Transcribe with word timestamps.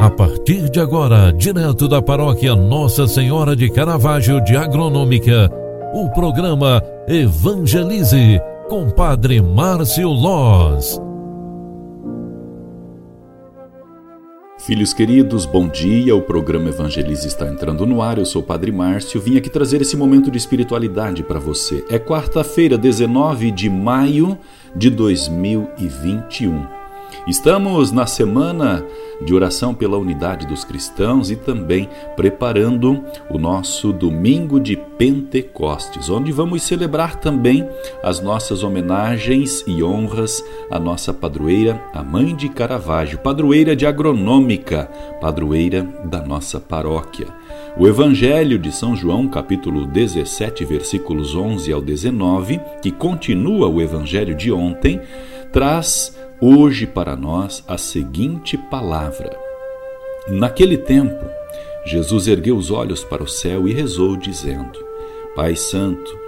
A 0.00 0.08
partir 0.08 0.70
de 0.70 0.80
agora, 0.80 1.30
direto 1.30 1.86
da 1.86 2.00
paróquia 2.00 2.56
Nossa 2.56 3.06
Senhora 3.06 3.54
de 3.54 3.70
Caravaggio 3.70 4.42
de 4.42 4.56
Agronômica, 4.56 5.50
o 5.92 6.08
programa 6.08 6.82
Evangelize 7.06 8.40
com 8.66 8.88
Padre 8.88 9.42
Márcio 9.42 10.08
Loz. 10.08 10.98
Filhos 14.60 14.94
queridos, 14.94 15.44
bom 15.44 15.68
dia. 15.68 16.16
O 16.16 16.22
programa 16.22 16.70
Evangelize 16.70 17.28
está 17.28 17.46
entrando 17.46 17.84
no 17.84 18.00
ar. 18.00 18.16
Eu 18.16 18.24
sou 18.24 18.40
o 18.40 18.46
Padre 18.46 18.72
Márcio. 18.72 19.20
Vim 19.20 19.36
aqui 19.36 19.50
trazer 19.50 19.82
esse 19.82 19.98
momento 19.98 20.30
de 20.30 20.38
espiritualidade 20.38 21.22
para 21.22 21.38
você. 21.38 21.84
É 21.90 21.98
quarta-feira, 21.98 22.78
19 22.78 23.50
de 23.50 23.68
maio 23.68 24.38
de 24.74 24.88
2021. 24.88 26.79
Estamos 27.26 27.92
na 27.92 28.06
semana 28.06 28.84
de 29.22 29.34
oração 29.34 29.74
pela 29.74 29.98
unidade 29.98 30.46
dos 30.46 30.64
cristãos 30.64 31.30
e 31.30 31.36
também 31.36 31.88
preparando 32.16 33.04
o 33.28 33.38
nosso 33.38 33.92
domingo 33.92 34.58
de 34.58 34.76
Pentecostes, 34.76 36.08
onde 36.08 36.32
vamos 36.32 36.62
celebrar 36.62 37.16
também 37.16 37.68
as 38.02 38.20
nossas 38.20 38.62
homenagens 38.62 39.62
e 39.66 39.82
honras 39.82 40.42
à 40.70 40.78
nossa 40.78 41.12
padroeira, 41.12 41.80
a 41.92 42.02
mãe 42.02 42.34
de 42.34 42.48
Caravaggio, 42.48 43.18
padroeira 43.18 43.76
de 43.76 43.86
agronômica, 43.86 44.90
padroeira 45.20 45.82
da 46.04 46.22
nossa 46.22 46.58
paróquia. 46.58 47.26
O 47.76 47.86
Evangelho 47.86 48.58
de 48.58 48.72
São 48.72 48.96
João, 48.96 49.28
capítulo 49.28 49.86
17, 49.86 50.64
versículos 50.64 51.34
11 51.34 51.72
ao 51.72 51.80
19, 51.80 52.60
que 52.82 52.90
continua 52.90 53.68
o 53.68 53.80
Evangelho 53.80 54.34
de 54.34 54.50
ontem, 54.50 55.00
traz 55.52 56.18
hoje 56.40 56.86
para 56.86 57.14
nós 57.14 57.62
a 57.68 57.76
seguinte 57.76 58.56
palavra. 58.56 59.38
Naquele 60.26 60.78
tempo, 60.78 61.22
Jesus 61.84 62.26
ergueu 62.26 62.56
os 62.56 62.70
olhos 62.70 63.04
para 63.04 63.22
o 63.22 63.28
céu 63.28 63.68
e 63.68 63.72
rezou, 63.72 64.16
dizendo: 64.16 64.78
Pai 65.36 65.54
Santo, 65.54 66.18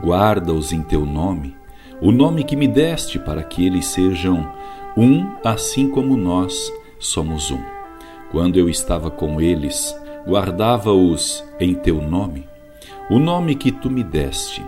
guarda-os 0.00 0.72
em 0.72 0.82
teu 0.82 1.06
nome, 1.06 1.56
o 2.00 2.10
nome 2.10 2.42
que 2.42 2.56
me 2.56 2.66
deste, 2.66 3.18
para 3.18 3.42
que 3.44 3.64
eles 3.64 3.86
sejam 3.86 4.52
um, 4.96 5.30
assim 5.44 5.88
como 5.88 6.16
nós 6.16 6.72
somos 6.98 7.50
um. 7.50 7.62
Quando 8.32 8.58
eu 8.58 8.68
estava 8.68 9.10
com 9.10 9.40
eles, 9.40 9.96
guardava-os 10.26 11.44
em 11.60 11.74
teu 11.74 12.00
nome, 12.00 12.48
o 13.08 13.18
nome 13.18 13.54
que 13.54 13.70
tu 13.70 13.88
me 13.88 14.02
deste. 14.02 14.64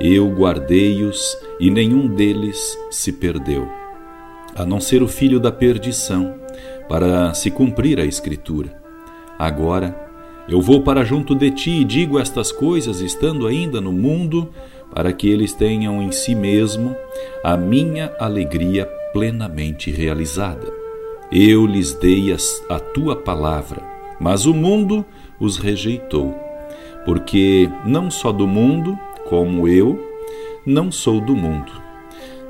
Eu 0.00 0.28
guardei-os 0.28 1.36
e 1.58 1.70
nenhum 1.70 2.06
deles 2.06 2.78
se 2.90 3.12
perdeu 3.12 3.68
a 4.58 4.66
não 4.66 4.80
ser 4.80 5.02
o 5.02 5.08
filho 5.08 5.38
da 5.38 5.52
perdição, 5.52 6.34
para 6.88 7.32
se 7.32 7.48
cumprir 7.48 8.00
a 8.00 8.04
Escritura. 8.04 8.76
Agora, 9.38 9.96
eu 10.48 10.60
vou 10.60 10.82
para 10.82 11.04
junto 11.04 11.34
de 11.34 11.50
ti 11.50 11.70
e 11.70 11.84
digo 11.84 12.18
estas 12.18 12.50
coisas 12.50 13.00
estando 13.00 13.46
ainda 13.46 13.80
no 13.80 13.92
mundo, 13.92 14.50
para 14.92 15.12
que 15.12 15.28
eles 15.28 15.52
tenham 15.52 16.02
em 16.02 16.10
si 16.10 16.34
mesmo 16.34 16.96
a 17.44 17.56
minha 17.56 18.12
alegria 18.18 18.86
plenamente 19.12 19.92
realizada. 19.92 20.66
Eu 21.30 21.64
lhes 21.64 21.92
dei 21.92 22.34
a 22.68 22.80
tua 22.80 23.14
palavra, 23.14 23.82
mas 24.18 24.44
o 24.44 24.54
mundo 24.54 25.04
os 25.38 25.56
rejeitou, 25.56 26.34
porque 27.04 27.70
não 27.84 28.10
só 28.10 28.32
do 28.32 28.46
mundo, 28.46 28.98
como 29.28 29.68
eu, 29.68 30.02
não 30.66 30.90
sou 30.90 31.20
do 31.20 31.36
mundo. 31.36 31.70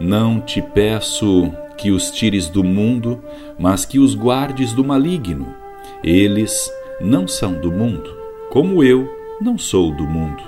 Não 0.01 0.41
te 0.41 0.63
peço 0.63 1.53
que 1.79 1.91
os 1.91 2.11
tires 2.11 2.49
do 2.49 2.63
mundo, 2.65 3.23
mas 3.59 3.85
que 3.85 3.99
os 3.99 4.15
guardes 4.15 4.73
do 4.73 4.85
maligno. 4.85 5.55
Eles 6.03 6.71
não 7.01 7.27
são 7.27 7.55
do 7.55 7.71
mundo, 7.71 8.15
como 8.51 8.83
eu 8.83 9.09
não 9.41 9.57
sou 9.57 9.95
do 9.95 10.05
mundo. 10.05 10.43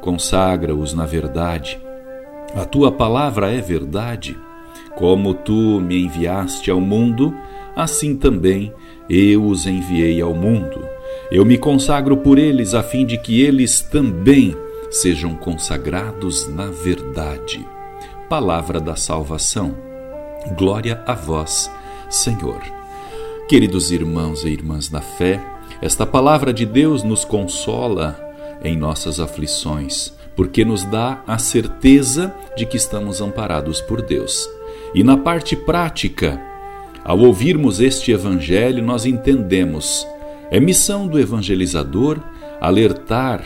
Consagra-os 0.00 0.94
na 0.94 1.04
verdade. 1.04 1.78
A 2.54 2.64
tua 2.64 2.90
palavra 2.90 3.52
é 3.52 3.60
verdade. 3.60 4.38
Como 4.96 5.34
tu 5.34 5.80
me 5.80 6.04
enviaste 6.04 6.70
ao 6.70 6.80
mundo, 6.80 7.34
assim 7.76 8.16
também 8.16 8.72
eu 9.08 9.44
os 9.44 9.66
enviei 9.66 10.20
ao 10.20 10.34
mundo. 10.34 10.80
Eu 11.30 11.44
me 11.44 11.58
consagro 11.58 12.16
por 12.16 12.38
eles, 12.38 12.74
a 12.74 12.82
fim 12.82 13.04
de 13.04 13.18
que 13.18 13.40
eles 13.40 13.80
também 13.80 14.56
sejam 14.90 15.34
consagrados 15.34 16.48
na 16.48 16.66
verdade. 16.66 17.64
Palavra 18.28 18.80
da 18.80 18.96
salvação. 18.96 19.89
Glória 20.48 21.02
a 21.06 21.14
vós, 21.14 21.70
Senhor. 22.08 22.62
Queridos 23.46 23.90
irmãos 23.90 24.42
e 24.42 24.48
irmãs 24.48 24.90
na 24.90 25.00
fé, 25.00 25.38
esta 25.82 26.06
palavra 26.06 26.52
de 26.52 26.64
Deus 26.64 27.02
nos 27.02 27.24
consola 27.24 28.18
em 28.64 28.76
nossas 28.76 29.20
aflições, 29.20 30.12
porque 30.34 30.64
nos 30.64 30.82
dá 30.84 31.22
a 31.26 31.36
certeza 31.38 32.34
de 32.56 32.64
que 32.64 32.78
estamos 32.78 33.20
amparados 33.20 33.82
por 33.82 34.00
Deus. 34.00 34.48
E 34.94 35.04
na 35.04 35.16
parte 35.16 35.54
prática, 35.54 36.40
ao 37.04 37.18
ouvirmos 37.18 37.78
este 37.78 38.10
evangelho, 38.10 38.82
nós 38.82 39.04
entendemos 39.04 40.06
é 40.50 40.58
missão 40.58 41.06
do 41.06 41.18
evangelizador 41.18 42.18
alertar 42.60 43.44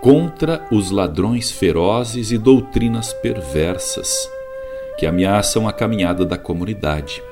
contra 0.00 0.64
os 0.70 0.90
ladrões 0.90 1.50
ferozes 1.50 2.30
e 2.30 2.38
doutrinas 2.38 3.12
perversas 3.14 4.35
que 4.96 5.06
ameaçam 5.06 5.68
a 5.68 5.72
caminhada 5.72 6.24
da 6.24 6.38
comunidade. 6.38 7.22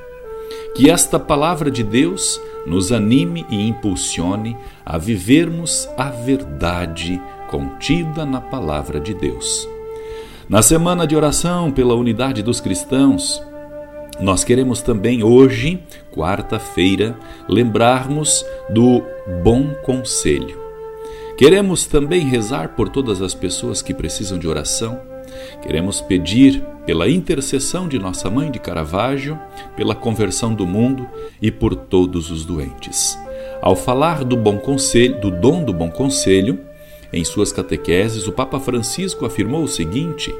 Que 0.74 0.90
esta 0.90 1.18
palavra 1.18 1.70
de 1.70 1.82
Deus 1.82 2.40
nos 2.66 2.90
anime 2.90 3.46
e 3.48 3.68
impulsione 3.68 4.56
a 4.84 4.98
vivermos 4.98 5.88
a 5.96 6.10
verdade 6.10 7.20
contida 7.48 8.26
na 8.26 8.40
palavra 8.40 8.98
de 8.98 9.14
Deus. 9.14 9.68
Na 10.48 10.62
semana 10.62 11.06
de 11.06 11.16
oração 11.16 11.70
pela 11.70 11.94
unidade 11.94 12.42
dos 12.42 12.60
cristãos, 12.60 13.42
nós 14.20 14.44
queremos 14.44 14.82
também 14.82 15.22
hoje, 15.22 15.82
quarta-feira, 16.12 17.16
lembrarmos 17.48 18.44
do 18.70 19.02
bom 19.42 19.74
conselho. 19.82 20.58
Queremos 21.36 21.86
também 21.86 22.20
rezar 22.20 22.70
por 22.70 22.88
todas 22.88 23.20
as 23.22 23.34
pessoas 23.34 23.82
que 23.82 23.94
precisam 23.94 24.38
de 24.38 24.46
oração 24.46 25.13
Queremos 25.62 26.00
pedir 26.00 26.62
pela 26.86 27.08
intercessão 27.08 27.88
de 27.88 27.98
nossa 27.98 28.30
mãe 28.30 28.50
de 28.50 28.58
Caravaggio, 28.58 29.38
pela 29.76 29.94
conversão 29.94 30.54
do 30.54 30.66
mundo 30.66 31.06
e 31.40 31.50
por 31.50 31.74
todos 31.74 32.30
os 32.30 32.44
doentes. 32.44 33.18
Ao 33.62 33.74
falar 33.74 34.24
do 34.24 34.36
bom 34.36 34.58
conselho, 34.58 35.20
do 35.20 35.30
dom 35.30 35.64
do 35.64 35.72
bom 35.72 35.90
conselho, 35.90 36.60
em 37.12 37.24
suas 37.24 37.52
catequeses, 37.52 38.26
o 38.26 38.32
Papa 38.32 38.58
Francisco 38.58 39.24
afirmou 39.24 39.62
o 39.62 39.68
seguinte: 39.68 40.34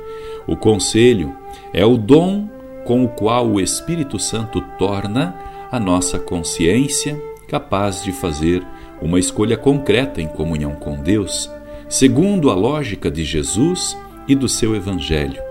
o 0.47 0.57
conselho 0.57 1.35
é 1.73 1.87
o 1.87 1.97
dom 1.97 2.49
com 2.85 3.05
o 3.05 3.09
qual 3.09 3.47
o 3.47 3.61
Espírito 3.61 4.19
Santo 4.19 4.61
torna 4.79 5.35
a 5.71 5.81
nossa 5.81 6.19
consciência 6.19 7.21
capaz 7.49 8.03
de 8.03 8.13
fazer 8.13 8.67
uma 9.01 9.19
escolha 9.19 9.57
concreta 9.57 10.21
em 10.21 10.27
comunhão 10.27 10.73
com 10.73 10.97
Deus, 10.97 11.51
segundo 11.89 12.51
a 12.51 12.55
lógica 12.55 13.11
de 13.11 13.25
Jesus 13.25 13.97
e 14.29 14.35
do 14.35 14.49
seu 14.49 14.75
Evangelho. 14.75 15.43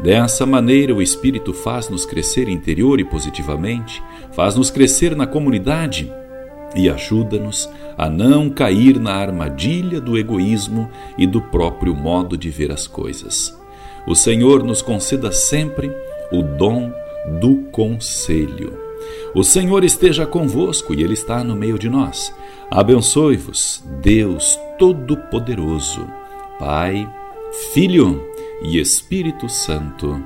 Dessa 0.00 0.44
maneira, 0.44 0.94
o 0.94 1.02
Espírito 1.02 1.52
faz-nos 1.52 2.04
crescer 2.04 2.48
interior 2.48 2.98
e 2.98 3.04
positivamente, 3.04 4.02
faz-nos 4.32 4.70
crescer 4.70 5.14
na 5.14 5.26
comunidade 5.26 6.12
e 6.74 6.88
ajuda-nos 6.88 7.68
a 7.96 8.08
não 8.08 8.50
cair 8.50 8.98
na 8.98 9.14
armadilha 9.14 10.00
do 10.00 10.18
egoísmo 10.18 10.90
e 11.16 11.26
do 11.26 11.40
próprio 11.40 11.94
modo 11.94 12.36
de 12.36 12.50
ver 12.50 12.72
as 12.72 12.86
coisas. 12.86 13.56
O 14.06 14.14
Senhor 14.14 14.64
nos 14.64 14.82
conceda 14.82 15.30
sempre 15.30 15.92
o 16.32 16.42
dom 16.42 16.92
do 17.40 17.56
conselho. 17.70 18.78
O 19.34 19.44
Senhor 19.44 19.84
esteja 19.84 20.26
convosco 20.26 20.94
e 20.94 21.02
Ele 21.02 21.14
está 21.14 21.44
no 21.44 21.54
meio 21.54 21.78
de 21.78 21.88
nós. 21.88 22.34
Abençoe-vos, 22.70 23.84
Deus 24.00 24.58
Todo-Poderoso, 24.78 26.08
Pai 26.58 27.08
Filho 27.72 28.22
e 28.62 28.78
Espírito 28.80 29.48
Santo. 29.48 30.22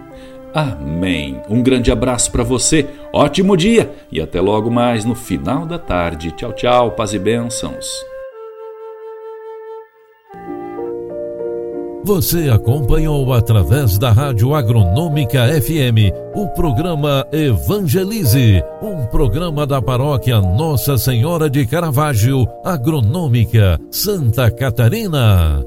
Amém. 0.55 1.41
Um 1.51 1.63
grande 1.63 1.93
abraço 1.93 2.33
para 2.33 2.43
você, 2.43 2.87
ótimo 3.13 3.57
dia 3.57 3.95
e 4.11 4.21
até 4.21 4.41
logo 4.41 4.71
mais 4.71 5.05
no 5.05 5.15
final 5.15 5.67
da 5.67 5.79
tarde. 5.79 6.31
Tchau, 6.33 6.53
tchau, 6.53 6.93
paz 6.93 7.13
e 7.13 7.19
bênçãos. 7.19 7.87
Você 12.07 12.49
acompanhou 12.49 13.33
através 13.33 13.99
da 13.99 14.13
Rádio 14.13 14.55
Agronômica 14.55 15.49
FM 15.61 16.15
o 16.37 16.47
programa 16.51 17.27
Evangelize, 17.33 18.63
um 18.81 19.05
programa 19.07 19.67
da 19.67 19.83
paróquia 19.83 20.41
Nossa 20.41 20.97
Senhora 20.97 21.51
de 21.51 21.67
Caravaggio, 21.67 22.47
Agronômica, 22.65 23.77
Santa 23.91 24.49
Catarina. 24.53 25.67